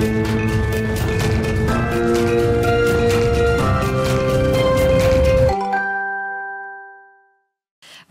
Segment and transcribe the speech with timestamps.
[0.00, 0.29] Thank you.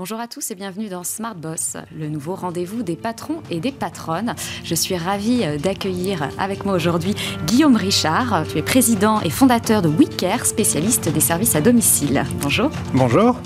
[0.10, 3.72] Bonjour à tous et bienvenue dans Smart Boss, le nouveau rendez-vous des patrons et des
[3.72, 4.34] patronnes.
[4.64, 7.14] Je suis ravie euh, d'accueillir avec moi aujourd'hui
[7.46, 8.44] Guillaume Richard.
[8.50, 12.26] Tu es président et fondateur de WeCare, spécialiste des services à domicile.
[12.42, 12.72] Bonjour.
[12.96, 13.38] Bonjour.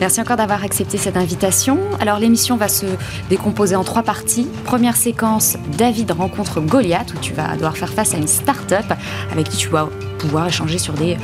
[0.00, 1.78] Merci encore d'avoir accepté cette invitation.
[2.00, 2.86] Alors l'émission va se
[3.30, 4.48] décomposer en trois parties.
[4.64, 8.86] Première séquence, David rencontre Goliath, où tu vas devoir faire face à une start-up
[9.30, 11.16] avec qui tu vas pouvoir échanger sur des,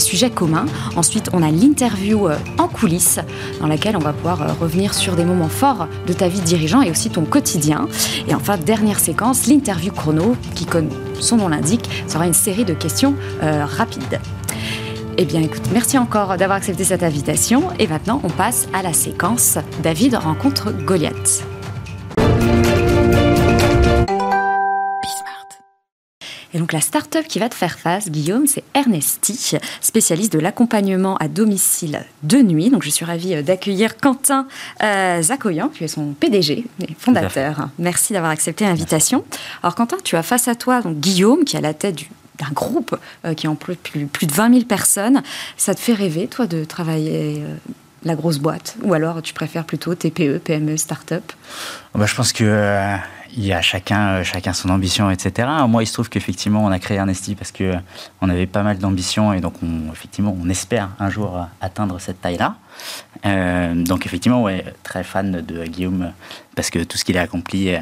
[0.00, 0.66] sujets communs.
[0.96, 3.18] Ensuite, on a l'interview euh, en coulisses
[3.60, 6.44] dans laquelle on va pouvoir euh, revenir sur des moments forts de ta vie de
[6.44, 7.88] dirigeant et aussi ton quotidien.
[8.28, 10.88] Et enfin, dernière séquence, l'interview chrono qui, comme
[11.20, 14.20] son nom l'indique, sera une série de questions euh, rapides.
[15.18, 17.68] Eh bien, écoute, merci encore d'avoir accepté cette invitation.
[17.78, 21.55] Et maintenant, on passe à la séquence David rencontre Goliath.
[26.56, 31.18] Et donc la start-up qui va te faire face, Guillaume, c'est Ernesti, spécialiste de l'accompagnement
[31.18, 32.70] à domicile de nuit.
[32.70, 34.46] Donc je suis ravie euh, d'accueillir Quentin
[34.82, 37.68] euh, Zakoyan, qui est son PDG et fondateur.
[37.78, 39.22] Merci d'avoir accepté l'invitation.
[39.62, 41.98] Alors Quentin, tu as face à toi donc, Guillaume, qui est à la tête
[42.38, 45.22] d'un groupe euh, qui emploie plus, plus, de 20 000 personnes.
[45.58, 47.54] Ça te fait rêver, toi, de travailler euh,
[48.04, 48.76] la grosse boîte?
[48.82, 51.34] Ou alors tu préfères plutôt TPE, PME, start-up?
[51.94, 52.96] Bah, Je pense que
[53.36, 55.48] il y a chacun, euh, chacun son ambition, etc.
[55.68, 57.76] Moi, il se trouve qu'effectivement, on a créé Ernesti parce que euh,
[58.22, 62.00] on avait pas mal d'ambition et donc, on, effectivement, on espère un jour euh, atteindre
[62.00, 62.56] cette taille-là.
[63.74, 66.12] donc, effectivement, ouais, très fan de Guillaume
[66.54, 67.74] parce que tout ce qu'il a accompli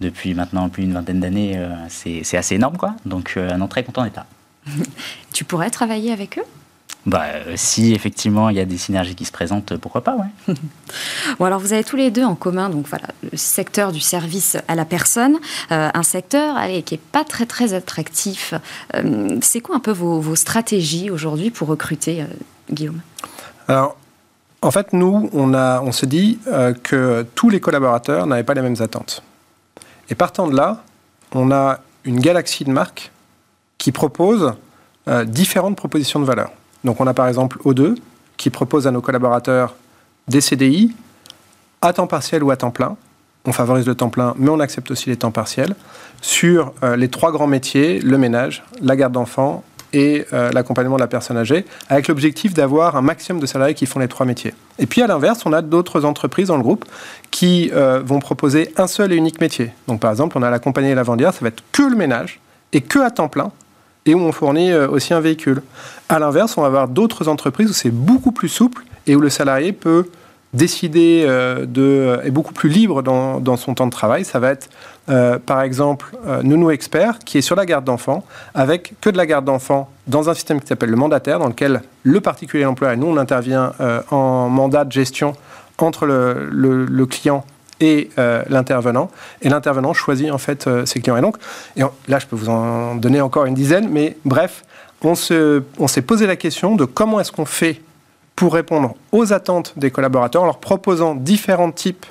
[0.00, 2.94] depuis maintenant plus d'une vingtaine d'années, c'est assez énorme, quoi.
[3.04, 4.26] Donc, non, très content d'être là.
[5.32, 6.44] tu pourrais travailler avec eux?
[7.06, 10.54] Bah, euh, si effectivement il y a des synergies qui se présentent, pourquoi pas, ouais.
[11.38, 14.56] bon, alors vous avez tous les deux en commun, donc voilà, le secteur du service
[14.66, 15.38] à la personne,
[15.70, 18.54] euh, un secteur allez, qui est pas très très attractif.
[18.94, 22.24] Euh, c'est quoi un peu vos, stratégies aujourd'hui pour recruter,
[22.70, 23.00] Guillaume?
[23.68, 23.96] Alors,
[24.60, 26.38] en fait, nous, on, a, on se dit
[26.82, 29.22] que tous les collaborateurs n'avaient pas les mêmes attentes.
[30.10, 30.82] Et partant de là,
[31.32, 33.12] on a une galaxie de marques
[33.78, 34.52] qui proposent
[35.26, 36.50] différentes propositions de valeur.
[36.86, 37.96] Donc on a par exemple O2
[38.36, 39.74] qui propose à nos collaborateurs
[40.28, 40.94] des CDI
[41.82, 42.96] à temps partiel ou à temps plein.
[43.44, 45.74] On favorise le temps plein, mais on accepte aussi les temps partiels
[46.22, 51.00] sur euh, les trois grands métiers, le ménage, la garde d'enfants et euh, l'accompagnement de
[51.00, 54.54] la personne âgée, avec l'objectif d'avoir un maximum de salariés qui font les trois métiers.
[54.78, 56.84] Et puis à l'inverse, on a d'autres entreprises dans le groupe
[57.30, 59.72] qui euh, vont proposer un seul et unique métier.
[59.88, 62.40] Donc par exemple, on a la compagnie Lavandière, ça va être que le ménage
[62.72, 63.52] et que à temps plein,
[64.06, 65.60] et où on fournit euh, aussi un véhicule.
[66.08, 69.28] À l'inverse, on va avoir d'autres entreprises où c'est beaucoup plus souple et où le
[69.28, 70.08] salarié peut
[70.54, 74.24] décider euh, de, est beaucoup plus libre dans, dans, son temps de travail.
[74.24, 74.70] Ça va être,
[75.10, 78.24] euh, par exemple, Nounou Expert, qui est sur la garde d'enfants,
[78.54, 81.82] avec que de la garde d'enfants dans un système qui s'appelle le mandataire, dans lequel
[82.04, 83.72] le particulier employeur et nous, on intervient
[84.10, 85.34] en mandat de gestion
[85.78, 87.44] entre le, le, le client
[87.80, 89.10] et euh, l'intervenant.
[89.42, 91.16] Et l'intervenant choisit en fait euh, ses clients.
[91.16, 91.36] Et donc,
[91.76, 94.64] et là, je peux vous en donner encore une dizaine, mais bref,
[95.02, 97.80] on s'est posé la question de comment est-ce qu'on fait
[98.34, 102.06] pour répondre aux attentes des collaborateurs en leur proposant différents types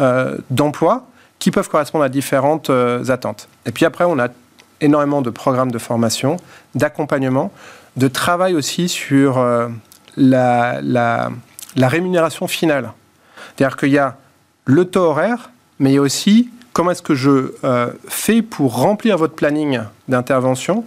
[0.00, 1.06] euh, d'emplois
[1.38, 2.70] qui peuvent correspondre à différentes
[3.08, 3.48] attentes.
[3.64, 4.28] Et puis après, on a
[4.80, 6.36] énormément de programmes de formation,
[6.74, 7.52] d'accompagnement,
[7.96, 9.40] de travail aussi sur
[10.16, 11.30] la, la
[11.76, 12.90] rémunération finale.
[13.56, 14.16] C'est-à-dire qu'il y a
[14.68, 19.80] le taux horaire, mais aussi comment est-ce que je euh, fais pour remplir votre planning
[20.08, 20.84] d'intervention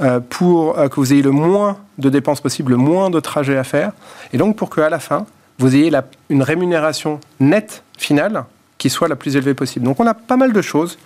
[0.00, 3.56] euh, pour euh, que vous ayez le moins de dépenses possible, le moins de trajets
[3.56, 3.92] à faire,
[4.32, 5.26] et donc pour qu'à la fin,
[5.60, 5.92] vous ayez
[6.28, 8.44] une rémunération nette finale
[8.80, 9.84] qui soit la plus élevée possible.
[9.84, 10.98] Donc on a pas mal de choses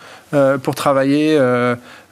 [0.63, 1.39] pour travailler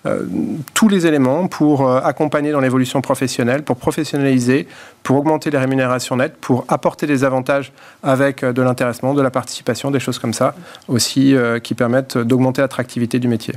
[0.04, 0.26] euh,
[0.74, 4.66] tous les éléments pour euh, accompagner dans l'évolution professionnelle, pour professionnaliser,
[5.04, 9.30] pour augmenter les rémunérations nettes, pour apporter des avantages avec euh, de l'intéressement, de la
[9.30, 10.56] participation, des choses comme ça
[10.88, 13.54] aussi qui permettent d'augmenter l'attractivité du métier.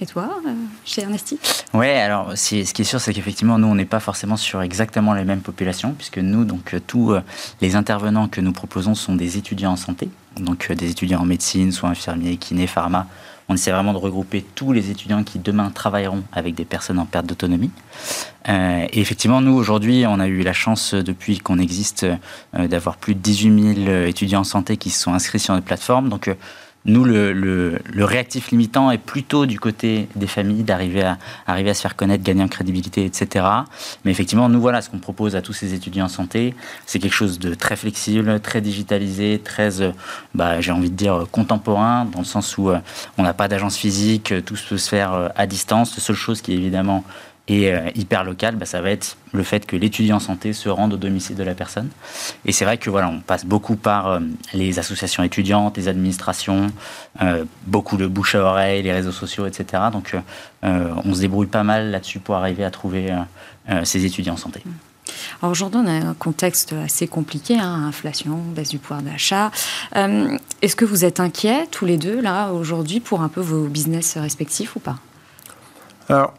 [0.00, 0.40] Et toi,
[0.84, 1.38] chez Ernesti?
[1.72, 5.14] Oui, alors ce qui est sûr, c'est qu'effectivement, nous, on n'est pas forcément sur exactement
[5.14, 7.14] les mêmes populations, puisque nous, donc, tous
[7.60, 10.08] les intervenants que nous proposons sont des étudiants en santé,
[10.40, 13.06] donc des étudiants en médecine, soit infirmiers, kinés, pharma,
[13.48, 17.04] on essaie vraiment de regrouper tous les étudiants qui demain travailleront avec des personnes en
[17.04, 17.70] perte d'autonomie.
[18.48, 22.96] Euh, et effectivement, nous, aujourd'hui, on a eu la chance, depuis qu'on existe, euh, d'avoir
[22.96, 26.08] plus de 18 000 étudiants en santé qui se sont inscrits sur notre plateforme.
[26.08, 26.34] Donc, euh,
[26.86, 31.80] nous, le, réactif limitant est plutôt du côté des familles, d'arriver à, arriver à se
[31.80, 33.46] faire connaître, gagner en crédibilité, etc.
[34.04, 36.54] Mais effectivement, nous, voilà, ce qu'on propose à tous ces étudiants en santé,
[36.84, 39.92] c'est quelque chose de très flexible, très digitalisé, très, euh,
[40.34, 42.78] bah, j'ai envie de dire, contemporain, dans le sens où euh,
[43.16, 45.96] on n'a pas d'agence physique, tout peut se faire à distance.
[45.96, 47.04] La seule chose qui est évidemment
[47.46, 50.70] et euh, hyper local, bah, ça va être le fait que l'étudiant en santé se
[50.70, 51.90] rende au domicile de la personne.
[52.46, 54.20] Et c'est vrai que voilà, on passe beaucoup par euh,
[54.54, 56.68] les associations étudiantes, les administrations,
[57.20, 59.84] euh, beaucoup le bouche à oreille, les réseaux sociaux, etc.
[59.92, 60.16] Donc
[60.62, 63.14] on se débrouille pas mal là-dessus pour arriver à trouver
[63.82, 64.62] ces étudiants en santé.
[65.42, 69.50] Alors aujourd'hui, on a un contexte assez compliqué, hein, inflation, baisse du pouvoir d'achat.
[69.94, 74.16] Est-ce que vous êtes inquiets tous les deux là aujourd'hui pour un peu vos business
[74.16, 74.96] respectifs ou pas?
[76.08, 76.32] Alors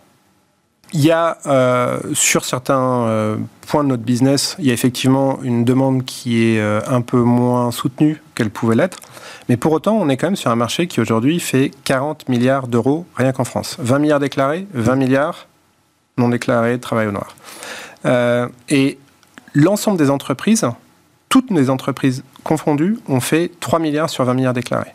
[0.93, 3.37] il y a euh, sur certains euh,
[3.67, 7.19] points de notre business, il y a effectivement une demande qui est euh, un peu
[7.19, 8.99] moins soutenue qu'elle pouvait l'être.
[9.49, 12.67] Mais pour autant, on est quand même sur un marché qui aujourd'hui fait 40 milliards
[12.67, 13.77] d'euros rien qu'en France.
[13.79, 15.47] 20 milliards déclarés, 20 milliards
[16.17, 17.35] non déclarés, travail au noir.
[18.69, 18.97] et
[19.53, 20.65] l'ensemble des entreprises,
[21.27, 24.93] toutes les entreprises confondues, ont fait 3 milliards sur 20 milliards déclarés.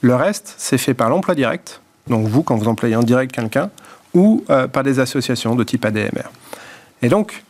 [0.00, 1.80] Le reste, c'est fait par l'emploi direct.
[2.08, 3.70] Donc vous, quand vous employez en direct quelqu'un,
[4.14, 6.30] ou euh, par des associations de type ADMR.
[7.02, 7.42] Et donc,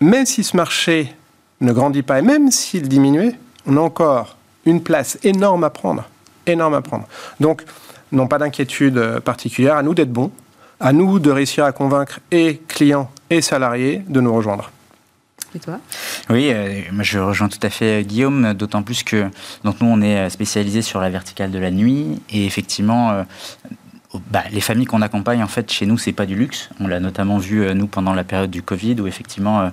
[0.00, 1.14] même si ce marché
[1.60, 6.08] ne grandit pas et même s'il diminuait, on a encore une place énorme à prendre.
[6.46, 7.06] Énorme à prendre.
[7.38, 7.62] Donc,
[8.12, 10.30] non pas d'inquiétude euh, particulière, à nous d'être bons,
[10.78, 14.70] à nous de réussir à convaincre et clients et salariés de nous rejoindre.
[15.54, 15.80] Et toi?
[16.28, 19.28] Oui, euh, je rejoins tout à fait Guillaume, d'autant plus que
[19.64, 23.24] donc nous, on est spécialisé sur la verticale de la nuit et effectivement,
[24.30, 26.68] bah, les familles qu'on accompagne, en fait, chez nous, c'est pas du luxe.
[26.80, 29.68] On l'a notamment vu, euh, nous, pendant la période du Covid, où effectivement, euh,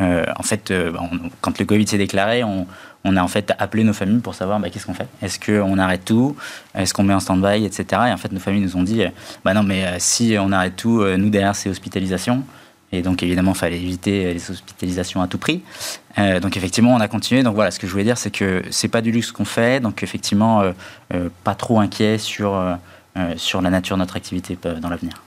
[0.00, 1.00] euh, en fait, bah,
[1.42, 2.66] quand le Covid s'est déclaré, on,
[3.04, 5.08] a en fait appelé nos familles pour savoir bah, qu'est-ce qu'on fait?
[5.20, 6.36] Est-ce qu'on arrête tout?
[6.74, 7.84] Est-ce qu'on met en stand-by, etc.
[8.08, 9.02] Et en fait, nos familles nous ont dit,
[9.44, 12.44] bah non, mais si on arrête tout, nous, derrière, c'est hospitalisation.
[12.92, 15.62] Et donc, évidemment, il fallait éviter les hospitalisations à tout prix.
[16.40, 17.42] donc, effectivement, on a continué.
[17.42, 19.80] Donc, voilà, ce que je voulais dire, c'est que c'est pas du luxe qu'on fait.
[19.80, 20.62] Donc, effectivement,
[21.44, 22.78] pas trop inquiet sur
[23.36, 25.22] sur la nature de notre activité euh, dans l'avenir.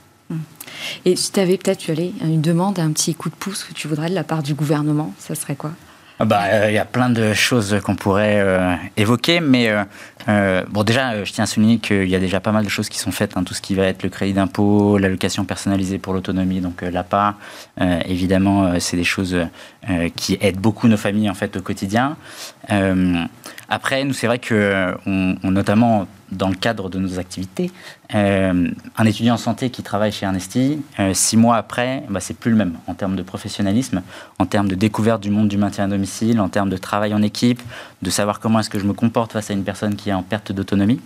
[1.06, 4.10] Et si tu avais peut-être une demande, un petit coup de pouce que tu voudrais
[4.10, 5.72] de la part du gouvernement, ça serait quoi?
[6.18, 9.72] Ah bah, euh, il y a plein de choses qu'on pourrait évoquer, mais
[10.26, 12.98] bon, déjà, je tiens à souligner qu'il y a déjà pas mal de choses qui
[12.98, 16.62] sont faites, hein, tout ce qui va être le crédit d'impôt, l'allocation personnalisée pour l'autonomie,
[16.62, 17.36] donc l'APA,
[18.06, 19.38] évidemment, c'est des choses
[20.16, 22.18] qui aident beaucoup nos familles en fait au quotidien.
[23.70, 27.72] après, nous, c'est vrai que, on, notamment dans le cadre de nos activités.
[28.14, 28.68] Euh,
[28.98, 32.52] un étudiant en santé qui travaille chez Ernesti, euh, six mois après, bah, c'est plus
[32.52, 34.02] le même en termes de professionnalisme,
[34.40, 37.22] en termes de découverte du monde du maintien à domicile, en termes de travail en
[37.22, 37.62] équipe,
[38.02, 40.24] de savoir comment est-ce que je me comporte face à une personne qui est en
[40.24, 41.00] perte d'autonomie.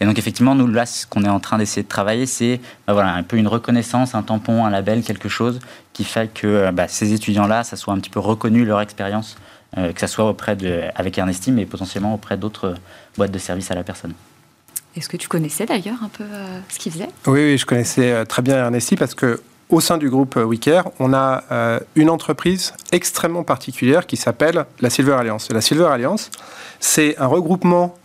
[0.00, 2.92] Et donc effectivement, nous, là, ce qu'on est en train d'essayer de travailler, c'est bah,
[2.92, 5.60] voilà, un peu une reconnaissance, un tampon, un label, quelque chose
[5.92, 9.36] qui fait que bah, ces étudiants-là, ça soit un petit peu reconnu leur expérience,
[9.78, 12.74] euh, que ça soit auprès de, avec Ernesti, mais potentiellement auprès d'autres
[13.16, 14.12] boîtes de services à la personne.
[14.96, 18.24] Est-ce que tu connaissais d'ailleurs un peu euh, ce qu'il faisait oui, je connaissais euh,
[18.24, 19.40] très bien Ernesti parce que
[19.70, 21.44] au sein du groupe euh, WeCare, on a
[21.94, 25.50] une entreprise extrêmement particulière qui s'appelle la Silver Alliance.
[25.50, 26.30] la Silver Alliance,
[26.78, 27.96] c'est un regroupement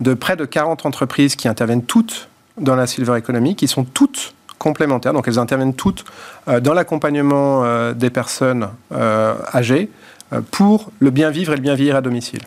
[0.00, 4.34] de près de 40 entreprises qui interviennent toutes dans la Silver Economy, qui sont toutes
[4.58, 5.14] complémentaires.
[5.14, 6.04] Donc elles interviennent toutes
[6.46, 9.88] dans l'accompagnement des personnes âgées
[10.50, 12.42] pour le bien vivre et le bien vivre à domicile.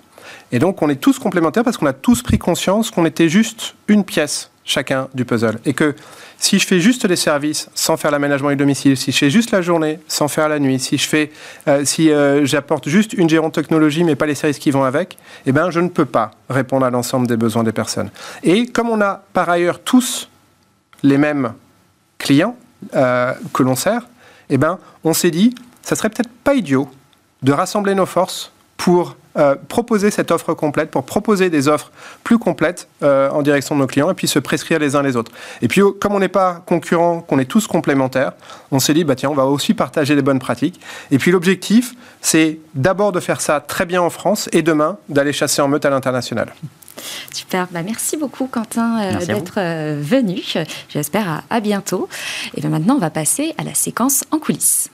[0.52, 3.76] Et donc, on est tous complémentaires parce qu'on a tous pris conscience qu'on était juste
[3.88, 5.60] une pièce chacun du puzzle.
[5.66, 5.96] Et que
[6.38, 9.52] si je fais juste les services sans faire l'aménagement du domicile, si je fais juste
[9.52, 11.32] la journée sans faire la nuit, si je fais,
[11.68, 15.52] euh, si euh, j'apporte juste une technologie mais pas les services qui vont avec, eh
[15.52, 18.12] ben je ne peux pas répondre à l'ensemble des besoins des personnes.
[18.44, 20.30] Et comme on a par ailleurs tous
[21.02, 21.54] les mêmes
[22.18, 22.56] clients
[22.96, 24.02] euh, que l'on sert,
[24.50, 26.90] eh ben on s'est dit, ça serait peut-être pas idiot
[27.42, 31.92] de rassembler nos forces pour euh, proposer cette offre complète, pour proposer des offres
[32.24, 35.16] plus complètes euh, en direction de nos clients et puis se prescrire les uns les
[35.16, 35.32] autres.
[35.62, 38.34] Et puis, comme on n'est pas concurrents, qu'on est tous complémentaires,
[38.72, 40.80] on s'est dit, bah, tiens, on va aussi partager les bonnes pratiques.
[41.12, 45.34] Et puis, l'objectif, c'est d'abord de faire ça très bien en France et demain d'aller
[45.34, 46.54] chasser en meute à l'international.
[47.32, 49.62] Super, bah, merci beaucoup Quentin euh, d'être
[50.02, 50.42] venu.
[50.90, 52.10] J'espère à, à, bientôt.
[52.56, 54.90] Et bien maintenant, on va passer à la séquence en coulisses.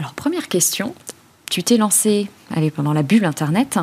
[0.00, 0.94] Alors, première question.
[1.50, 3.78] Tu t'es lancé allez, pendant la bulle Internet,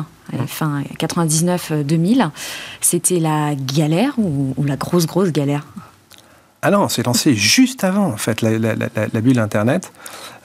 [0.48, 2.30] fin 99-2000.
[2.80, 5.64] C'était la galère ou, la grosse, grosse galère?
[6.62, 9.92] Ah non, c'est lancé juste avant, en fait, la, la, bulle Internet.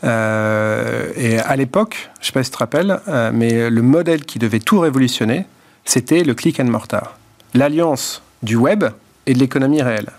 [0.03, 3.82] Euh, et à l'époque, je ne sais pas si tu te rappelles, euh, mais le
[3.82, 5.48] modèle qui devait tout révolutionner,
[5.86, 7.18] c'était le click and mortar.
[7.56, 8.84] L'alliance du web
[9.25, 10.12] et de l'économie réelle.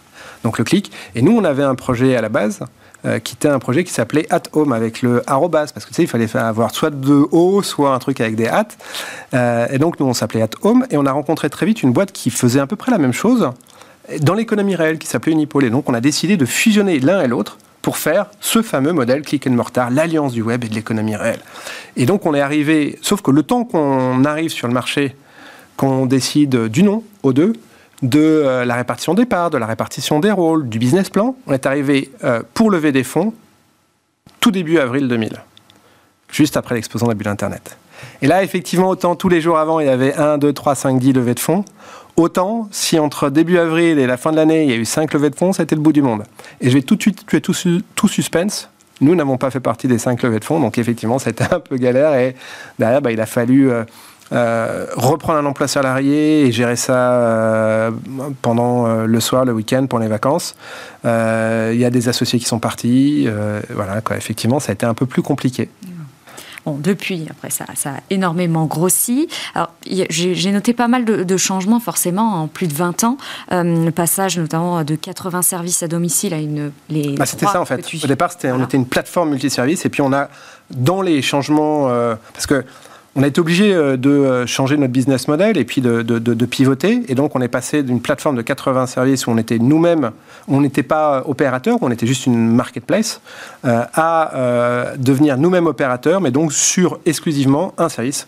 [0.42, 0.90] Donc le click.
[1.14, 2.64] Et nous, on avait un projet à la base
[3.04, 5.94] euh, qui était un projet qui s'appelait At Home avec le arrobas, parce que tu
[5.94, 8.68] sais, il fallait avoir soit deux O, soit un truc avec des at.
[9.70, 12.12] et donc nous, on s'appelait At Home et on a rencontré très vite une boîte
[12.12, 13.50] qui faisait à peu près la même chose
[14.20, 15.64] dans l'économie réelle qui s'appelait Unipol.
[15.64, 19.22] Et donc on a décidé de fusionner l'un et l'autre pour faire ce fameux modèle
[19.22, 21.40] click and mortar, l'alliance du web et de l'économie réelle.
[21.96, 25.14] Et donc on est arrivé, sauf que le temps qu'on arrive sur le marché,
[25.76, 27.52] qu'on décide du nom aux deux,
[28.02, 31.52] de euh, la répartition des parts, de la répartition des rôles, du business plan, on
[31.52, 33.32] est arrivé euh, pour lever des fonds
[34.40, 35.42] tout début avril 2000,
[36.30, 37.78] juste après l'explosion de la bulle Internet.
[38.20, 40.98] Et là, effectivement, autant tous les jours avant, il y avait 1, 2, 3, 5,
[40.98, 41.64] 10 levées de fonds,
[42.16, 45.12] Autant, si entre début avril et la fin de l'année, il y a eu cinq
[45.14, 46.22] levées de fonds, c'était le bout du monde.
[46.60, 47.54] Et je vais tout de suite tuer tout,
[47.96, 48.70] tout suspense.
[49.00, 51.76] Nous n'avons pas fait partie des cinq levées de fonds, donc effectivement, c'était un peu
[51.76, 52.14] galère.
[52.14, 52.36] Et
[52.78, 53.82] derrière, bah, il a fallu euh,
[54.32, 57.90] euh, reprendre un emploi salarié et gérer ça euh,
[58.42, 60.54] pendant le soir, le week-end, pour les vacances.
[61.04, 63.28] Il y a des associés qui sont partis.
[63.70, 65.68] voilà, quoi, effectivement, ça a été un peu plus compliqué.
[66.64, 69.28] Bon, depuis, après, ça, ça a énormément grossi.
[69.54, 73.18] Alors, j'ai noté pas mal de, changements, forcément, en plus de 20 ans.
[73.52, 76.72] Euh, le passage, notamment, de 80 services à domicile à une.
[76.88, 77.86] Les bah, c'était ça, en fait.
[78.02, 80.30] Au départ, on était une plateforme multiservice, et puis on a,
[80.70, 81.90] dans les changements.
[81.90, 82.64] Euh, parce que
[83.16, 87.02] on a été obligé euh, de euh, changer notre business model et puis de, pivoter.
[87.08, 90.10] Et donc, on est passé d'une plateforme de 80 services où on était nous-mêmes,
[90.48, 93.20] on n'était pas opérateur, on était juste une marketplace,
[93.64, 98.26] euh, à devenir nous-mêmes opérateurs, mais donc sur exclusivement un service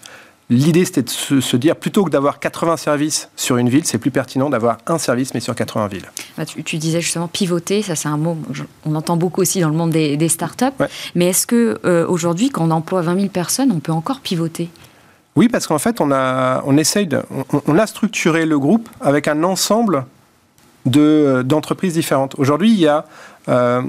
[0.48, 4.12] L'idée, c'était de se, dire, plutôt que d'avoir 80 services sur une ville, c'est plus
[4.12, 6.08] pertinent d'avoir un service, mais sur 80 villes.
[6.38, 8.36] Bah, tu, disais justement pivoter, ça c'est un mot
[8.84, 10.66] on entend beaucoup aussi dans le monde des, startups.
[11.16, 14.70] Mais est-ce que euh, aujourd'hui, quand on emploie 20 000 personnes, on peut encore pivoter?
[15.34, 17.22] Oui, parce qu'en fait, on a, on essaye de,
[17.66, 20.06] on, a structuré le groupe avec un ensemble
[20.86, 22.38] de, d'entreprises différentes.
[22.38, 23.04] Aujourd'hui, il y a
[23.48, 23.82] euh,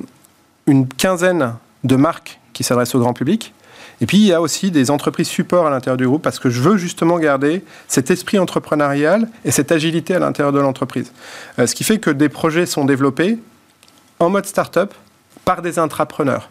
[0.65, 3.53] une quinzaine de marques qui s'adressent au grand public.
[3.99, 6.49] Et puis, il y a aussi des entreprises support à l'intérieur du groupe parce que
[6.49, 11.11] je veux justement garder cet esprit entrepreneurial et cette agilité à l'intérieur de l'entreprise.
[11.57, 13.39] Euh, ce qui fait que des projets sont développés
[14.19, 14.93] en mode start-up
[15.45, 16.49] par des intrapreneurs.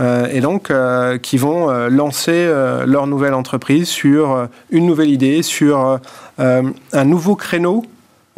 [0.00, 2.50] Euh, et donc, euh, qui vont lancer
[2.86, 6.00] leur nouvelle entreprise sur une nouvelle idée, sur
[6.38, 7.84] un nouveau créneau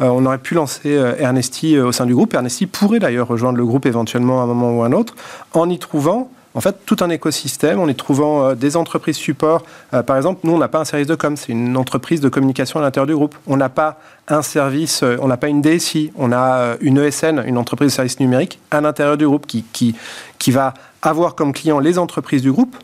[0.01, 2.33] on aurait pu lancer Ernesti au sein du groupe.
[2.33, 5.15] Ernesti pourrait d'ailleurs rejoindre le groupe éventuellement à un moment ou à un autre,
[5.53, 9.63] en y trouvant en fait tout un écosystème en y trouvant euh, des entreprises support.
[9.93, 12.29] Euh, par exemple, nous, on n'a pas un service de com, c'est une entreprise de
[12.29, 13.35] communication à l'intérieur du groupe.
[13.45, 17.43] On n'a pas un service, euh, on n'a pas une DSI, on a une ESN,
[17.45, 19.95] une entreprise de services numériques, à l'intérieur du groupe qui, qui,
[20.39, 22.75] qui va avoir comme client les entreprises du groupe,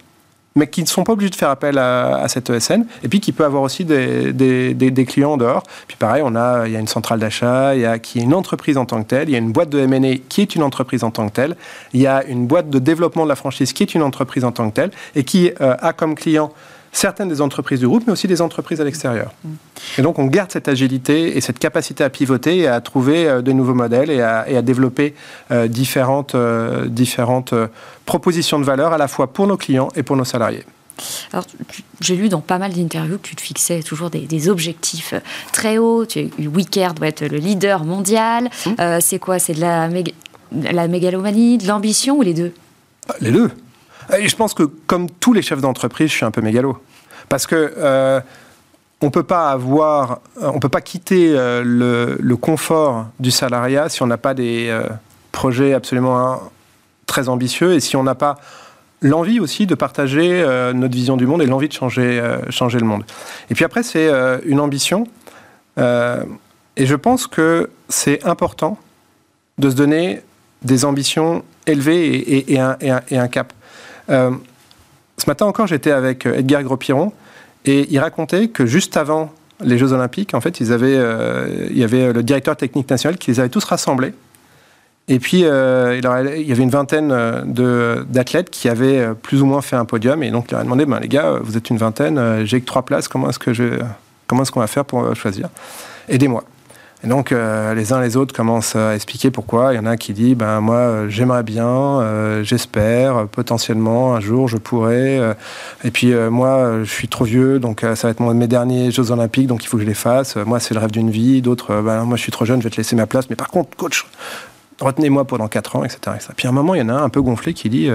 [0.55, 3.31] mais qui ne sont pas obligés de faire appel à, cette ESN, et puis qui
[3.31, 5.63] peut avoir aussi des, des, clients en dehors.
[5.87, 8.23] Puis pareil, on a, il y a une centrale d'achat, il y a, qui est
[8.23, 10.55] une entreprise en tant que telle, il y a une boîte de M&A qui est
[10.55, 11.55] une entreprise en tant que telle,
[11.93, 14.51] il y a une boîte de développement de la franchise qui est une entreprise en
[14.51, 16.51] tant que telle, et qui euh, a comme client
[16.91, 19.31] certaines des entreprises du groupe, mais aussi des entreprises à l'extérieur.
[19.43, 19.49] Mm.
[19.97, 23.41] Et donc on garde cette agilité et cette capacité à pivoter et à trouver euh,
[23.41, 25.15] de nouveaux modèles et à, développer
[25.51, 27.53] euh, différentes, euh, différentes
[28.05, 30.63] propositions de valeur à la fois pour nos clients et pour nos salariés.
[31.33, 31.45] Alors,
[31.99, 35.15] j'ai lu dans pas mal d'interviews que tu te fixais toujours des, objectifs
[35.51, 36.05] très hauts.
[36.05, 38.49] Tu, Wicker doit être le leader mondial.
[38.67, 38.99] Mm.
[38.99, 39.39] c'est quoi?
[39.39, 39.89] C'est de la,
[40.51, 42.53] la mégalomanie, de l'ambition ou les deux?
[43.19, 43.49] Les deux.
[44.17, 46.77] Et je pense que, comme tous les chefs d'entreprise, je suis un peu mégalo.
[47.29, 48.19] Parce que euh,
[48.99, 49.57] on peut pas
[50.41, 51.63] on peut pas quitter euh,
[52.19, 54.83] le, confort du salariat si on n'a pas des euh,
[55.31, 56.39] projets absolument hein,
[57.05, 58.37] très ambitieux et si on n'a pas
[59.01, 63.03] l'envie aussi de partager notre vision du monde et l'envie de changer, le monde.
[63.49, 64.11] Et puis après, c'est
[64.45, 65.07] une ambition.
[65.77, 68.77] et je pense que c'est important
[69.57, 70.21] de se donner
[70.61, 73.53] des ambitions élevées et un, cap.
[74.11, 74.31] Euh,
[75.17, 77.13] ce matin encore, j'étais avec euh, Edgar Gros-Piron
[77.65, 79.31] et il racontait que juste avant
[79.63, 83.39] les Jeux Olympiques, en fait, euh, il y avait le directeur technique national qui les
[83.39, 84.13] avait tous rassemblés.
[85.07, 87.09] Et puis, il, y avait une vingtaine
[88.07, 90.23] d'athlètes qui avaient plus ou moins fait un podium.
[90.23, 92.65] Et donc, il leur a demandé, ben, les gars, vous êtes une vingtaine, j'ai que
[92.65, 93.39] trois places, comment est-ce
[94.27, 95.49] comment est-ce qu'on va faire pour choisir?
[96.07, 96.43] Aidez-moi.
[97.03, 99.73] Et donc, euh, les uns les autres commencent à expliquer pourquoi.
[99.73, 104.19] Il y en a qui dit, ben moi, euh, j'aimerais bien, euh, j'espère, potentiellement, un
[104.19, 105.35] jour, je pourrais.
[105.83, 109.47] et puis, moi, je suis trop vieux, donc ça va être mes derniers Jeux Olympiques,
[109.47, 110.35] donc il faut que je les fasse.
[110.35, 111.41] Moi, c'est le rêve d'une vie.
[111.41, 113.29] D'autres, ben, moi, je suis trop jeune, je vais te laisser ma place.
[113.29, 114.05] Mais par contre, coach,
[114.79, 117.09] retenez-moi pendant 4 ans, etc., Puis à un moment, il y en a un un
[117.09, 117.89] peu gonflé qui dit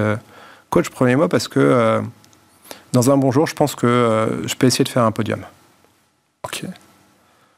[0.70, 2.00] Coach, prenez-moi parce que
[2.92, 5.40] dans un bon jour, je pense que je peux essayer de faire un podium.
[6.44, 6.64] Ok.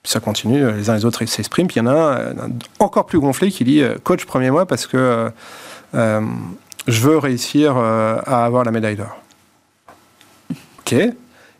[0.09, 1.67] Ça continue, les uns les autres s'expriment.
[1.67, 5.31] Puis il y en a un, encore plus gonflé qui dit Coach, prenez-moi parce que
[5.93, 9.17] je veux réussir à avoir la médaille d'or.
[10.79, 10.95] Ok.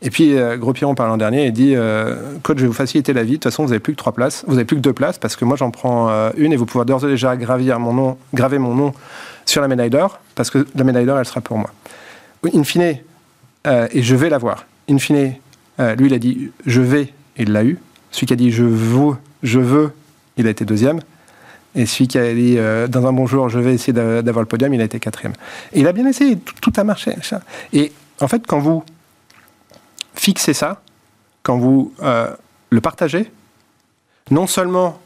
[0.01, 2.75] Et puis, euh, Gros Piron, par l'an dernier, il dit euh, Coach, je vais vous
[2.75, 3.33] faciliter la vie.
[3.33, 4.45] De toute façon, vous n'avez plus que trois places.
[4.47, 6.67] Vous n'avez plus que deux places parce que moi, j'en prends euh, une et vous
[6.67, 7.35] pouvez d'ores et déjà
[7.79, 8.95] mon nom, graver mon nom
[9.45, 11.71] sur la médaille d'or parce que la médaille d'or, elle sera pour moi.
[12.55, 12.99] In fine,
[13.67, 14.67] et je vais l'avoir.
[14.89, 15.35] In fine,
[15.79, 17.79] lui, il a dit Je vais, il l'a eu.
[18.11, 19.93] Celui qui a dit Je veux, je veux,
[20.37, 21.01] il a été deuxième.
[21.75, 22.57] Et celui qui a dit
[22.89, 25.35] Dans un bon jour, je vais essayer d'avoir le podium, il a été quatrième.
[25.73, 27.15] Et il a bien essayé, tout, a marché.
[27.73, 28.83] Et en fait, quand vous
[30.15, 30.81] fixez ça,
[31.43, 32.35] quand vous euh,
[32.71, 33.31] le partagez,
[34.31, 34.99] non seulement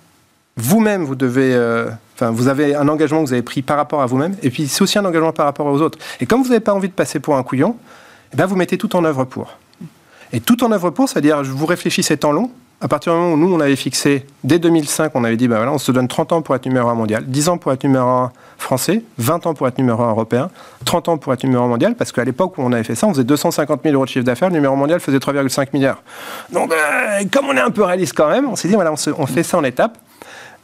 [0.57, 1.91] vous-même, vous devez, euh,
[2.21, 4.83] vous avez un engagement que vous avez pris par rapport à vous-même, et puis c'est
[4.83, 5.99] aussi un engagement par rapport aux autres.
[6.21, 7.77] Et comme vous n'avez pas envie de passer pour un couillon,
[8.33, 9.59] eh bien, vous mettez tout en œuvre pour.
[10.33, 12.51] Et tout en œuvre pour, c'est-à-dire vous réfléchissez temps long,
[12.83, 15.57] à partir du moment où nous, on avait fixé, dès 2005, on avait dit, bah
[15.57, 17.85] voilà, on se donne 30 ans pour être numéro 1 mondial, 10 ans pour être
[17.85, 20.51] numéro 1 français, 20 ans pour être numéro 1 européen,
[20.85, 23.07] 30 ans pour être numéro 1 mondial, parce qu'à l'époque où on avait fait ça,
[23.07, 26.03] on faisait 250 000 euros de chiffre d'affaires, le numéro mondial faisait 3,5 milliards.
[26.53, 29.27] Donc, euh, comme on est un peu réaliste quand même, on s'est dit, voilà, on,
[29.27, 29.97] fait ça en étapes,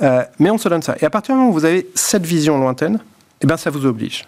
[0.02, 0.96] euh, mais on se donne ça.
[1.00, 2.98] Et à partir du moment où vous avez cette vision lointaine,
[3.42, 4.26] eh ben, ça vous oblige.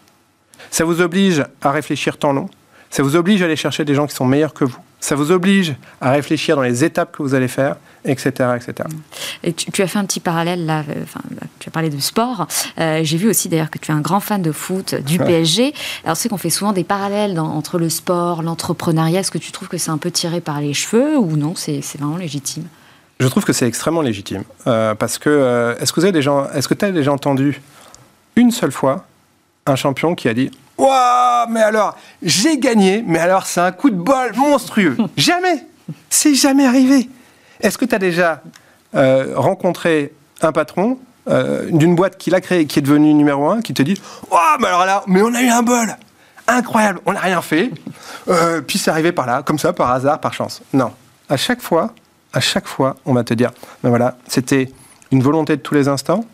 [0.70, 2.48] Ça vous oblige à réfléchir temps long,
[2.88, 5.32] ça vous oblige à aller chercher des gens qui sont meilleurs que vous, ça vous
[5.32, 8.30] oblige à réfléchir dans les étapes que vous allez faire, etc.
[8.56, 8.88] etc.
[9.42, 11.20] Et tu, as fait un petit parallèle là, euh, enfin,
[11.58, 12.46] tu as parlé de sport.
[12.78, 15.74] Euh, j'ai vu aussi d'ailleurs que tu es un grand fan de foot, du PSG.
[16.04, 19.20] Alors c'est qu'on fait souvent des parallèles entre le sport, l'entrepreneuriat.
[19.20, 21.80] Est-ce que tu trouves que c'est un peu tiré par les cheveux ou non C'est
[21.98, 22.64] vraiment légitime?
[23.18, 24.44] Je trouve que c'est extrêmement légitime.
[24.66, 27.60] Euh, parce que, est-ce que tu as déjà entendu
[28.36, 29.06] une seule fois
[29.66, 30.50] un champion qui a dit
[30.80, 34.96] Waouh, mais alors, j'ai gagné, mais alors c'est un coup de bol monstrueux.
[35.16, 35.66] jamais
[36.08, 37.10] C'est jamais arrivé.
[37.60, 38.42] Est-ce que tu as déjà
[38.94, 43.60] euh, rencontré un patron euh, d'une boîte qu'il a créée, qui est devenu numéro un,
[43.60, 45.94] qui te dit Waouh, mais alors là, mais on a eu un bol
[46.48, 47.70] Incroyable, on n'a rien fait.
[48.28, 50.62] Euh, puis c'est arrivé par là, comme ça, par hasard, par chance.
[50.72, 50.92] Non.
[51.28, 51.92] À chaque fois,
[52.32, 53.50] à chaque fois, on va te dire
[53.82, 54.72] Ben voilà, c'était
[55.12, 56.24] une volonté de tous les instants.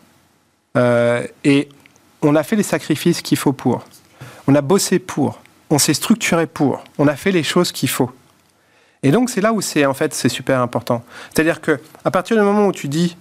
[1.43, 1.67] et
[2.21, 3.83] on a fait les sacrifices qu'il faut pour.
[4.47, 5.41] On a bossé pour.
[5.69, 6.83] On s'est structuré pour.
[6.97, 8.11] On a fait les choses qu'il faut.
[9.03, 11.03] Et donc c'est là où c'est en fait c'est super important.
[11.33, 13.15] C'est-à-dire que à partir du moment où tu dis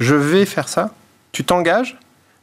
[0.00, 0.90] je vais faire ça,
[1.32, 1.98] tu t'engages,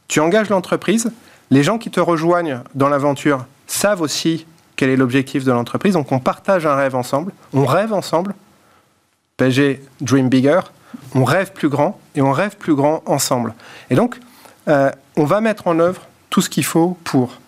[0.08, 1.10] tu engages l'entreprise,
[1.50, 4.46] les gens qui te rejoignent dans l'aventure savent aussi
[4.76, 8.34] quel est l'objectif de l'entreprise, donc on partage un rêve ensemble, on rêve ensemble.
[9.36, 10.60] PSG Dream Bigger,
[11.14, 13.54] on rêve plus grand et on rêve plus grand ensemble.
[13.90, 14.18] Et donc
[14.68, 17.40] euh, on va mettre en œuvre tout ce qu'il faut pour.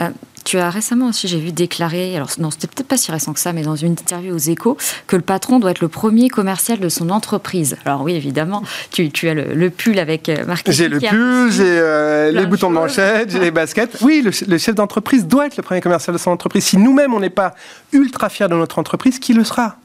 [0.00, 0.10] Euh,
[0.44, 3.40] tu as récemment aussi, j'ai vu déclarer, alors non, c'était peut-être pas si récent que
[3.40, 6.80] ça, mais dans une interview aux échos, que le patron doit être le premier commercial
[6.80, 7.76] de son entreprise.
[7.84, 10.72] Alors oui, évidemment, tu, tu as le, pull avec euh, marqué.
[10.72, 13.98] J'ai le pull, j'ai les boutons de manchette, j'ai les baskets.
[14.00, 16.64] Oui, le, chef d'entreprise doit être le premier commercial de son entreprise.
[16.64, 17.54] Si nous-mêmes, on n'est pas
[17.92, 19.76] ultra fiers de notre entreprise, qui le sera?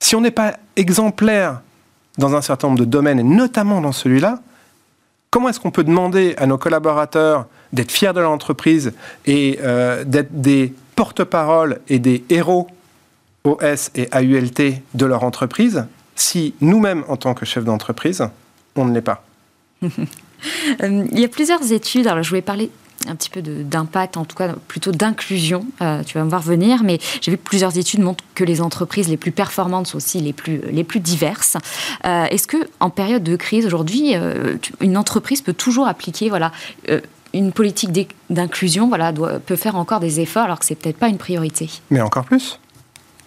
[0.00, 1.60] Si on n'est pas exemplaire
[2.18, 4.40] dans un certain nombre de domaines, et notamment dans celui-là,
[5.30, 8.92] comment est-ce qu'on peut demander à nos collaborateurs d'être fiers de leur entreprise
[9.26, 12.66] et euh, d'être des porte-parole et des héros
[13.44, 15.86] OS et AULT de leur entreprise
[16.16, 18.28] si nous-mêmes, en tant que chef d'entreprise,
[18.76, 19.24] on ne l'est pas?
[20.80, 22.70] Euh, Il y a plusieurs études, alors je voulais parler
[23.06, 25.66] un petit peu d'impact, en tout cas plutôt d'inclusion.
[25.82, 28.60] Euh, tu vas me voir venir, mais j'ai vu que plusieurs études montrent que les
[28.60, 31.56] entreprises les plus performantes sont aussi les plus, les plus diverses.
[32.04, 36.52] Euh, est-ce que en période de crise aujourd'hui, euh, une entreprise peut toujours appliquer voilà
[37.34, 39.12] une politique d'inclusion, voilà,
[39.44, 41.68] peut faire encore des efforts alors que c'est peut-être pas une priorité?
[41.90, 42.58] Mais encore plus.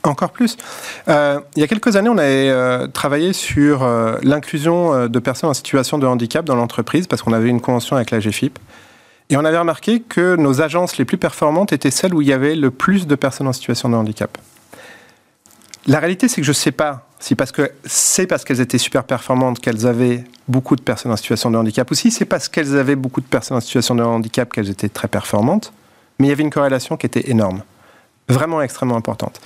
[0.04, 0.58] Encore plus.
[1.08, 3.88] il y a quelques années, on avait travaillé sur
[4.24, 8.10] l'inclusion de personnes en situation de handicap dans l'entreprise parce qu'on avait une convention avec
[8.10, 8.58] la GFIP.
[9.32, 12.34] Et on avait remarqué que nos agences les plus performantes étaient celles où il y
[12.34, 14.38] avait le plus de personnes en situation de handicap.
[15.88, 18.78] La réalité, c'est que je ne sais pas si parce que c'est parce qu'elles étaient
[18.78, 22.50] super performantes qu'elles avaient beaucoup de personnes en situation de handicap, ou si c'est parce
[22.50, 25.72] qu'elles avaient beaucoup de personnes en situation de handicap qu'elles étaient très performantes,
[26.20, 27.64] mais il y avait une corrélation qui était énorme,
[28.28, 29.40] vraiment extrêmement importante.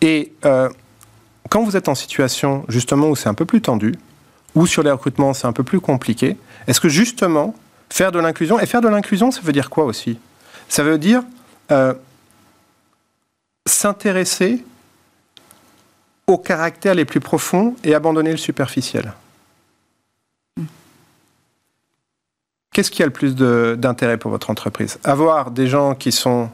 [0.00, 0.68] Et euh,
[1.48, 3.94] quand vous êtes en situation justement où c'est un peu plus tendu,
[4.54, 7.54] ou sur les recrutements c'est un peu plus compliqué, est-ce que justement
[7.92, 8.58] Faire de l'inclusion.
[8.58, 10.18] Et faire de l'inclusion, ça veut dire quoi aussi?
[10.66, 11.22] Ça veut dire
[11.70, 11.92] euh,
[13.66, 14.64] s'intéresser
[16.26, 19.12] aux caractères les plus profonds et abandonner le superficiel.
[22.72, 24.98] qu'est-ce qui a le plus d'intérêt pour votre entreprise?
[25.04, 26.48] Avoir des gens qui sont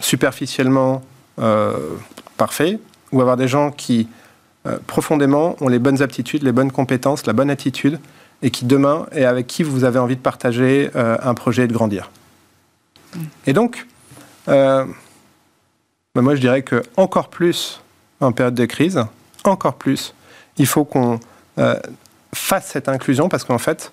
[0.00, 1.04] superficiellement
[1.38, 1.76] euh,
[2.36, 2.80] parfaits
[3.12, 4.08] ou avoir des gens qui
[4.66, 8.00] euh, profondément ont les bonnes aptitudes, les bonnes compétences, la bonne attitude
[8.44, 11.66] et qui demain et avec qui vous avez envie de partager euh, un projet et
[11.66, 12.10] de grandir.
[13.16, 13.20] Mm.
[13.46, 13.86] Et donc,
[14.46, 14.86] bah,
[16.14, 17.80] moi je dirais que encore plus
[18.20, 19.04] en période de crise,
[19.42, 20.14] encore plus,
[20.58, 21.18] il faut qu'on
[22.34, 23.92] fasse cette inclusion parce qu'en fait,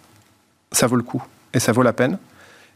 [0.72, 2.18] ça vaut le coup et ça vaut la peine.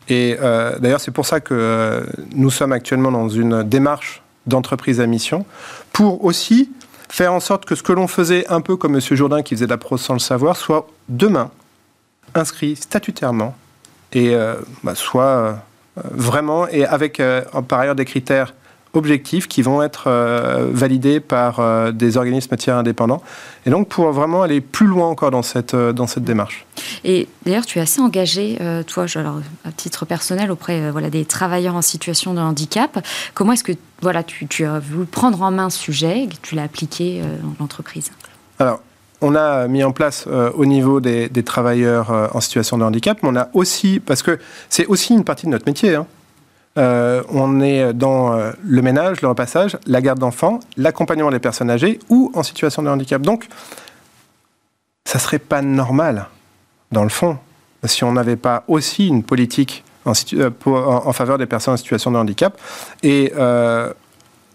[0.07, 2.01] Et euh, d'ailleurs, c'est pour ça que euh,
[2.33, 5.45] nous sommes actuellement dans une démarche d'entreprise à mission
[5.91, 6.71] pour aussi
[7.09, 9.01] faire en sorte que ce que l'on faisait un peu comme M.
[9.01, 11.49] Jourdain qui faisait de la prose sans le savoir soit demain
[12.33, 13.55] inscrit statutairement
[14.13, 15.59] et euh, bah, soit
[15.95, 17.21] vraiment et avec
[17.67, 18.53] par ailleurs des critères
[18.95, 23.21] objectifs qui vont être euh, validés par euh, des organismes tiers indépendants.
[23.65, 26.65] Et donc, pour vraiment aller plus loin encore dans cette, euh, dans cette démarche.
[27.03, 28.57] Et d'ailleurs, tu es assez engagé,
[28.87, 33.05] toi, alors, à titre personnel, auprès voilà, des travailleurs en situation de handicap.
[33.33, 36.35] Comment est-ce que voilà, tu, tu, as voulu prendre en main ce sujet et que
[36.41, 38.11] tu l'as appliqué dans l'entreprise?
[38.59, 38.81] Alors,
[39.27, 43.35] on a mis en place au niveau des, travailleurs en situation de handicap, mais on
[43.35, 46.05] a aussi, parce que c'est aussi une partie de notre métier, hein,
[46.77, 51.69] euh, on est dans euh, le ménage, le repassage, la garde d'enfants, l'accompagnement des personnes
[51.69, 53.21] âgées ou en situation de handicap.
[53.21, 53.47] Donc,
[55.05, 56.27] ça serait pas normal,
[56.91, 57.37] dans le fond,
[57.85, 62.17] si on n'avait pas aussi une politique en, euh, faveur des personnes en situation de
[62.17, 62.59] handicap.
[63.03, 63.31] Et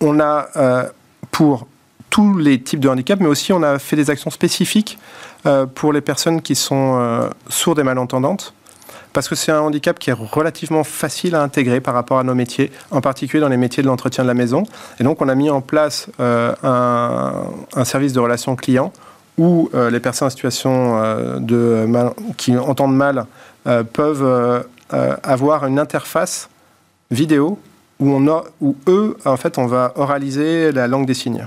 [0.02, 0.90] on a,
[1.30, 1.66] pour
[2.10, 4.98] tous les types de handicap, mais aussi on a fait des actions spécifiques
[5.74, 8.52] pour les personnes qui sont sourdes et malentendantes
[9.12, 12.34] parce que c'est un handicap qui est relativement facile à intégrer par rapport à nos
[12.34, 14.64] métiers, en particulier dans les métiers de l'entretien de la maison.
[14.98, 18.92] Et donc, on a mis en place euh, un, service de relations clients
[19.38, 21.86] où euh, les personnes en situation euh, de
[22.36, 23.26] qui entendent mal
[23.92, 24.64] peuvent
[25.22, 26.48] avoir une interface
[27.10, 27.58] vidéo
[27.98, 28.18] où,
[28.60, 31.46] où eux, en fait, on va oraliser la langue des signes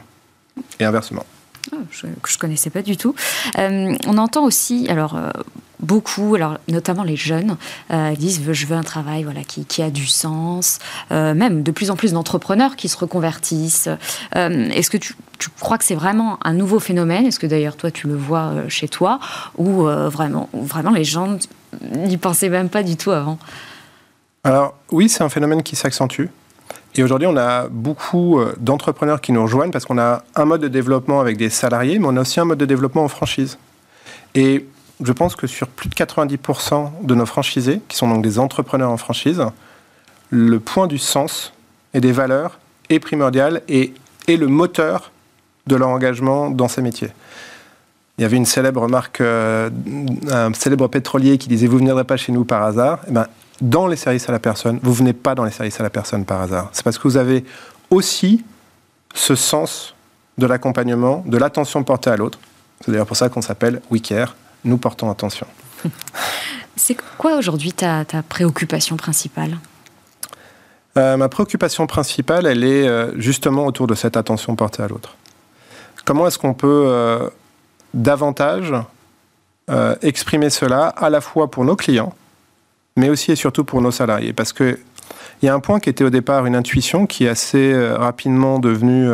[0.79, 1.25] et inversement.
[1.71, 3.15] Ah, je ne connaissais pas du tout.
[3.57, 5.17] on entend aussi, alors
[5.83, 7.57] beaucoup, alors notamment les jeunes,
[7.91, 10.79] euh, disent je veux un travail voilà qui, a du sens.
[11.11, 13.89] Euh, même de plus en plus d'entrepreneurs qui se reconvertissent.
[14.35, 15.13] Euh, est-ce que tu,
[15.59, 17.25] crois que c'est vraiment un nouveau phénomène?
[17.25, 19.19] Est-ce que d'ailleurs toi tu le vois chez toi?
[19.57, 21.37] Ou vraiment, vraiment les gens
[21.91, 23.37] n'y pensaient même pas du tout avant?
[24.43, 26.27] Alors oui, c'est un phénomène qui s'accentue.
[26.95, 30.67] Et aujourd'hui, on a beaucoup d'entrepreneurs qui nous rejoignent parce qu'on a un mode de
[30.67, 33.57] développement avec des salariés, mais on a aussi un mode de développement en franchise.
[34.35, 34.65] Et
[35.03, 38.91] je pense que sur plus de 90% de nos franchisés, qui sont donc des entrepreneurs
[38.91, 39.43] en franchise,
[40.29, 41.53] le point du sens
[41.93, 43.93] et des valeurs est primordial et
[44.27, 45.11] est le moteur
[45.67, 47.09] de leur engagement dans ces métiers.
[48.17, 49.69] Il y avait une célèbre marque, euh,
[50.29, 52.99] un célèbre pétrolier qui disait Vous ne viendrez pas chez nous par hasard.
[53.07, 53.27] Eh ben,
[53.63, 55.89] dans les services à la personne, vous ne venez pas dans les services à la
[55.89, 56.69] personne par hasard.
[56.73, 57.45] C'est parce que vous avez
[57.89, 58.43] aussi
[59.15, 59.95] ce sens
[60.37, 62.39] de l'accompagnement, de l'attention portée à l'autre.
[62.81, 65.47] C'est d'ailleurs pour ça qu'on s'appelle WeCare, nous portons attention.
[66.75, 69.57] C'est quoi aujourd'hui ta, préoccupation principale?
[70.97, 75.15] Euh, Ma préoccupation principale, elle est euh, justement autour de cette attention portée à l'autre.
[76.03, 77.29] Comment est-ce qu'on peut euh,
[77.93, 78.73] davantage
[80.01, 82.13] exprimer cela à la fois pour nos clients,
[82.95, 84.77] mais aussi et surtout pour nos salariés Parce qu'il
[85.41, 89.09] y a un point qui était au départ une intuition qui est assez rapidement devenu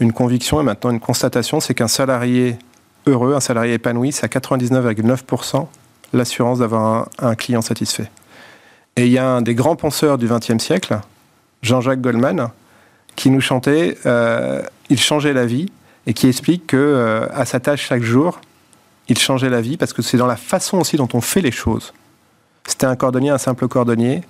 [0.00, 2.56] une conviction et maintenant une constatation, c'est qu'un salarié
[3.06, 5.66] heureux, un salarié épanoui, c'est à 99,9%
[6.12, 8.10] l'assurance d'avoir un, client satisfait.
[8.96, 10.98] Et il y a un des grands penseurs du XXe siècle,
[11.62, 12.50] Jean-Jacques Goldman,
[13.16, 15.70] qui nous chantait euh, Il changeait la vie
[16.06, 18.40] et qui explique que euh, à sa tâche chaque jour,
[19.08, 21.50] il changeait la vie parce que c'est dans la façon aussi dont on fait les
[21.50, 21.92] choses.
[22.68, 24.20] C'était un cordonnier, un simple cordonnier,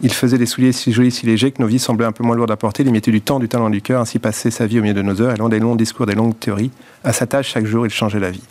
[0.00, 2.34] il faisait des souliers si jolis, si légers que nos vies semblaient un peu moins
[2.34, 2.82] lourdes à porter.
[2.82, 5.02] Il mettait du temps, du talent, du cœur, ainsi passait sa vie au milieu de
[5.02, 6.70] nos heures, allant des longs discours, des longues théories.
[7.04, 8.42] À sa tâche, chaque jour, il changeait la vie.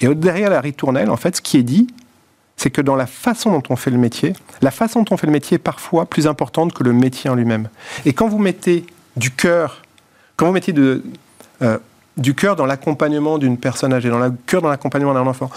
[0.00, 1.88] Et derrière la ritournelle, en fait, ce qui est dit,
[2.56, 4.32] c'est que dans la façon dont on fait le métier,
[4.62, 7.34] la façon dont on fait le métier est parfois plus importante que le métier en
[7.34, 7.68] lui-même.
[8.06, 9.82] Et quand vous mettez du cœur,
[10.36, 10.74] quand vous mettez
[11.62, 11.78] euh,
[12.16, 15.50] du cœur dans l'accompagnement d'une personne âgée, dans le cœur dans l'accompagnement d'un enfant,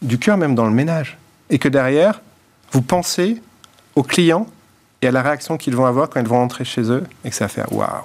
[0.00, 1.18] du cœur même dans le ménage,
[1.50, 2.20] et que derrière,
[2.72, 3.40] vous pensez
[3.96, 4.46] au client
[5.02, 7.36] et à la réaction qu'ils vont avoir quand ils vont rentrer chez eux et que
[7.36, 8.04] ça va faire waouh.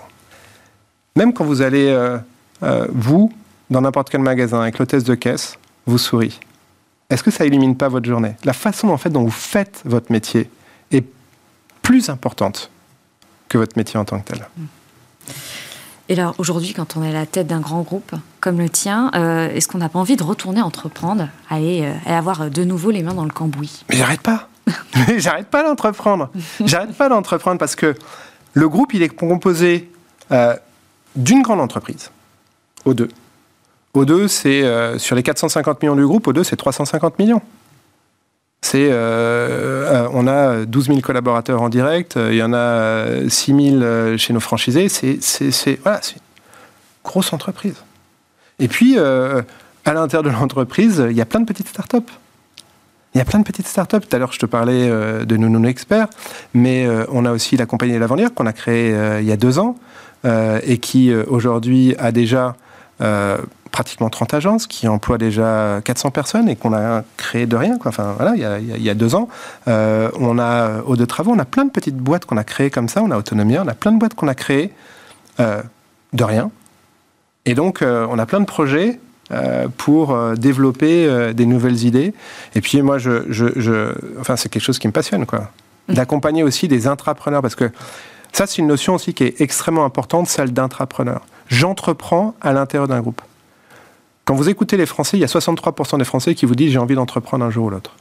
[1.16, 2.18] Même quand vous allez, euh,
[2.64, 3.32] euh, vous,
[3.70, 6.34] dans n'importe quel magasin avec l'hôtesse de caisse, vous souriez.
[7.10, 8.36] Est-ce que ça illumine pas votre journée?
[8.44, 10.50] La façon en fait dont vous faites votre métier
[10.92, 11.06] est
[11.82, 12.72] plus importante
[13.50, 14.48] que votre métier en tant que tel.
[16.10, 19.12] Et alors aujourd'hui, quand on est à la tête d'un grand groupe comme le tien,
[19.16, 23.14] euh, est-ce qu'on n'a pas envie de retourner entreprendre, aller avoir de nouveau les mains
[23.14, 23.84] dans le cambouis?
[23.90, 24.50] Mais j'arrête pas
[25.18, 26.30] j'arrête pas d'entreprendre.
[26.64, 27.96] J'arrête pas d'entreprendre parce que
[28.54, 29.90] le groupe, il est composé
[30.32, 30.56] euh,
[31.16, 32.12] d'une grande entreprise,
[32.86, 33.10] O2.
[33.96, 37.42] O2, c'est euh, sur les 450 millions du groupe, O2, c'est 350 millions.
[38.62, 44.18] C'est, euh, on a 12 000 collaborateurs en direct, il y en a 6 000
[44.18, 44.88] chez nos franchisés.
[44.88, 46.22] C'est, c'est, voilà, une
[47.04, 47.76] grosse entreprise.
[48.60, 52.10] Et puis, à l'intérieur de l'entreprise, il y a plein de petites startups.
[53.14, 54.00] Il y a plein de petites startups.
[54.00, 56.08] Tout à l'heure, je te parlais euh, de Nounou Expert,
[56.54, 59.38] mais euh, on a aussi la compagnie Lavandière qu'on a créée euh, il y a
[59.38, 59.76] deux ans
[60.26, 62.56] et qui aujourd'hui a déjà
[63.72, 67.78] pratiquement 30 agences, qui emploient déjà 400 personnes et qu'on a créé de rien.
[67.84, 69.28] Enfin, voilà, il y, a, deux ans.
[69.68, 72.88] on a Eau de Travaux, on a plein de petites boîtes qu'on a créées comme
[72.88, 73.04] ça.
[73.04, 74.72] On a Autonomia, on a plein de boîtes qu'on a créées
[75.40, 76.50] de rien.
[77.44, 79.02] Et donc, on a plein de projets
[79.78, 82.14] pour euh, développer euh, des nouvelles idées.
[82.56, 85.52] Et puis moi, je, je, enfin, c'est quelque chose qui me passionne, quoi.
[85.88, 85.94] Mmh.
[85.96, 87.70] D'accompagner aussi des intrapreneurs, parce que
[88.32, 91.22] ça, c'est une notion aussi qui est extrêmement importante, celle d'intrapreneur.
[91.50, 93.22] J'entreprends à l'intérieur d'un groupe.
[94.26, 96.80] Quand vous écoutez les Français, il y a 63% des Français qui vous disent j'ai
[96.80, 97.96] envie d'entreprendre un jour ou l'autre.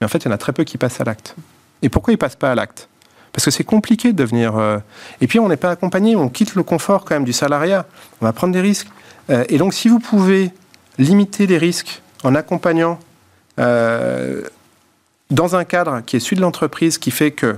[0.00, 1.34] Mais en fait, il y en a très peu qui passent à l'acte.
[1.82, 2.88] Et pourquoi ils ne passent pas à l'acte?
[3.34, 4.54] Parce que c'est compliqué de devenir...
[5.20, 7.84] Et puis, on n'est pas accompagné, on quitte le confort quand même du salariat.
[8.22, 8.88] On va prendre des risques.
[9.30, 10.50] Euh, et donc, si vous pouvez
[10.98, 12.98] limiter les risques en accompagnant
[13.58, 14.42] euh,
[15.30, 17.56] dans un cadre qui est celui de l'entreprise, qui fait que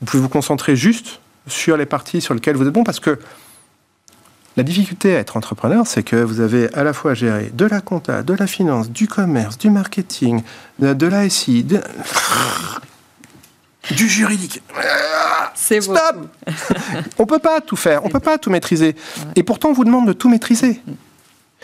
[0.00, 3.18] vous pouvez vous concentrer juste sur les parties sur lesquelles vous êtes bon, parce que
[4.56, 7.80] la difficulté à être entrepreneur, c'est que vous avez à la fois géré de la
[7.80, 10.42] compta, de la finance, du commerce, du marketing,
[10.78, 11.66] de, de l'ASI,
[13.90, 14.62] du juridique.
[15.54, 16.28] C'est Stop
[17.18, 18.94] On peut pas tout faire, on peut pas tout maîtriser.
[19.36, 20.80] Et pourtant, on vous demande de tout maîtriser.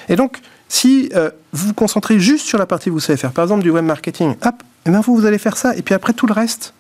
[0.09, 3.33] Et donc, si euh, vous vous concentrez juste sur la partie que vous savez faire,
[3.33, 5.76] par exemple du web marketing, hop, et eh bien vous, vous allez faire ça.
[5.76, 6.74] Et puis après, tout le reste,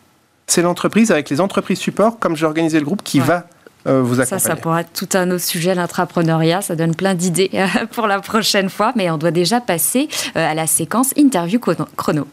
[0.46, 3.46] c'est l'entreprise avec les entreprises support, comme j'ai organisé le groupe, qui va
[3.86, 4.40] euh, vous accompagner.
[4.40, 6.62] Ça, ça pourrait être tout un autre sujet, l'entrepreneuriat.
[6.62, 8.92] Ça donne plein d'idées euh, pour la prochaine fois.
[8.96, 12.26] Mais on doit déjà passer à la séquence interview chrono.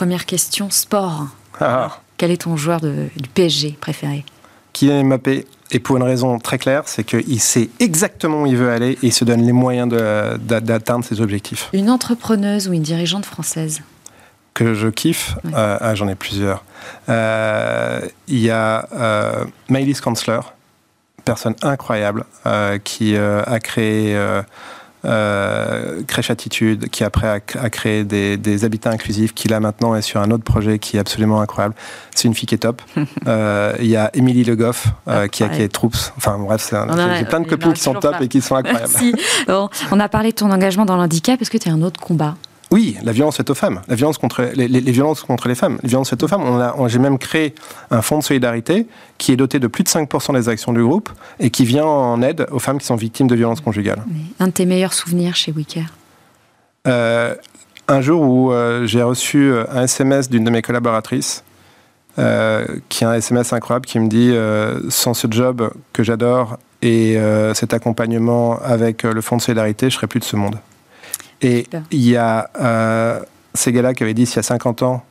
[0.00, 1.26] Première question, sport.
[1.60, 1.98] Ah.
[2.16, 4.24] Quel est ton joueur de, du PSG préféré?
[4.72, 5.44] Kylian Mbappé?
[5.72, 9.08] Et pour une raison très claire, c'est qu'il sait exactement où il veut aller et
[9.08, 11.68] il se donne les moyens d'atteindre ses objectifs.
[11.74, 13.82] Une entrepreneuse ou une dirigeante française?
[14.54, 16.64] Que je kiffe euh, ah, J'en ai plusieurs.
[17.10, 20.40] Euh, il y a euh, Maëlys Kanzler,
[21.26, 24.18] personne incroyable, euh, qui a créé
[25.04, 30.20] euh, Crèche Attitude, qui après a, créé des, habitats inclusifs, qui là maintenant est sur
[30.20, 31.74] un autre projet qui est absolument incroyable.
[32.14, 32.82] C'est une fille qui est top.
[33.26, 36.12] Euh, il y a Émilie Le Goff, euh, qui a créé Troops.
[36.16, 36.72] Enfin bref,
[37.18, 38.92] j'ai plein de copines qui sont top et qui sont incroyables.
[39.90, 41.40] on a parlé de ton engagement dans l'handicap.
[41.40, 42.36] Est-ce que tu as un autre combat?
[42.72, 45.88] Oui, la violence faite aux femmes, la violence contre les, violences contre les femmes, les
[45.88, 46.44] violences faites aux femmes.
[46.44, 47.54] On a, j'ai même créé
[47.90, 48.86] un fonds de solidarité
[49.18, 52.22] qui est doté de plus de 5% des actions du groupe et qui vient en
[52.22, 54.02] aide aux femmes qui sont victimes de violences conjugales.
[54.38, 55.86] un de tes meilleurs souvenirs chez Wicker?
[56.86, 57.34] Euh,
[57.88, 61.42] Un jour où euh, j'ai reçu euh, un SMS d'une de mes collaboratrices,
[62.88, 64.34] qui a un SMS incroyable, qui me dit
[64.90, 67.16] sans ce job que j'adore et
[67.54, 70.56] cet accompagnement avec le fonds de solidarité, je serais plus de ce monde.
[71.42, 73.20] Et il y a euh,
[73.54, 75.04] ces gars-là qui avaient dit s'il y a 50 ans,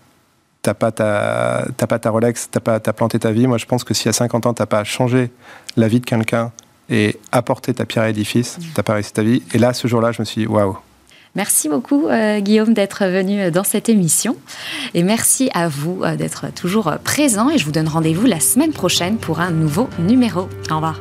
[0.62, 3.48] t'as pas ta, pas ta Rolex, t'as pas, as planté ta vie.
[3.48, 5.32] Moi, je pense que s'il y a 50 ans, t'as pas changé
[5.78, 6.52] la vie de quelqu'un
[6.89, 8.72] et apporté ta pierre à l'édifice, tu mm.
[8.74, 9.44] t'as pas réussi ta vie.
[9.54, 10.78] Et là, ce jour-là, je me suis dit, waouh.
[11.36, 14.36] Merci beaucoup, euh, Guillaume, d'être venu dans cette émission.
[14.96, 17.52] Et merci à vous euh, d'être toujours présent.
[17.52, 20.50] Et je vous donne rendez-vous la semaine prochaine pour un nouveau numéro.
[20.72, 21.00] Au revoir.